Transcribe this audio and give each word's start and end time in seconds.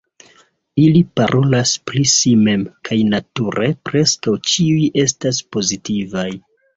Ili 0.83 1.01
parolas 1.19 1.73
pri 1.89 2.01
si 2.11 2.31
mem, 2.47 2.63
kaj 2.89 2.97
nature 3.09 3.67
preskaŭ 3.91 4.33
ĉiuj 4.53 4.89
estas 5.05 5.43
pozitivaj. 5.57 6.27